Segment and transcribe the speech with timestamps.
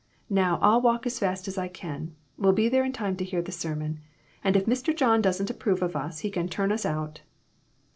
[0.31, 2.15] "Now I'll walk as fast as I can.
[2.35, 3.99] We'll be there in time to hear the sermon;
[4.43, 4.95] and if Mr.
[4.97, 7.21] John doesn't approve of us he can turn us out."